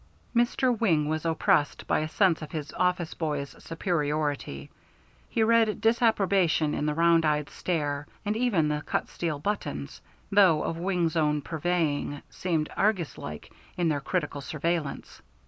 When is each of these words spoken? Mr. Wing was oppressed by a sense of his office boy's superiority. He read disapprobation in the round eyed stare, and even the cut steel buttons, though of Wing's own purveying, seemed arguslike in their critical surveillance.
Mr. 0.35 0.75
Wing 0.79 1.07
was 1.07 1.25
oppressed 1.27 1.85
by 1.85 1.99
a 1.99 2.07
sense 2.09 2.41
of 2.41 2.51
his 2.51 2.73
office 2.73 3.13
boy's 3.13 3.51
superiority. 3.63 4.71
He 5.29 5.43
read 5.43 5.79
disapprobation 5.79 6.73
in 6.73 6.87
the 6.87 6.95
round 6.95 7.23
eyed 7.23 7.51
stare, 7.51 8.07
and 8.25 8.35
even 8.35 8.67
the 8.67 8.81
cut 8.81 9.09
steel 9.09 9.37
buttons, 9.37 10.01
though 10.31 10.63
of 10.63 10.77
Wing's 10.79 11.15
own 11.15 11.43
purveying, 11.43 12.23
seemed 12.31 12.67
arguslike 12.75 13.51
in 13.77 13.89
their 13.89 14.01
critical 14.01 14.41
surveillance. 14.41 15.21